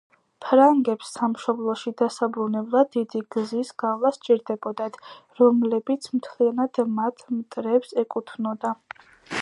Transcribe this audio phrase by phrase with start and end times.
[0.43, 4.97] ფრანგებს სამშობლოში დასაბრუნებლად დიდი გზის გავლა სჭირდებოდათ,
[5.43, 8.75] რომლებიც მთლიანად მათ მტრებს ეკუთვნოდა.